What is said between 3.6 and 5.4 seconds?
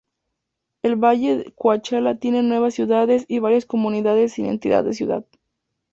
comunidades sin entidad de ciudad.